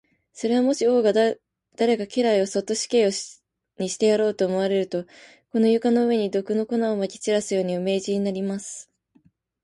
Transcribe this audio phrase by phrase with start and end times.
[0.33, 1.37] それは、もし王が誰
[1.95, 3.11] か家来をそっと死刑
[3.77, 5.05] にしてやろうと思われると、
[5.51, 8.89] この床の上に、毒の粉をまき散らすように、お命じになります。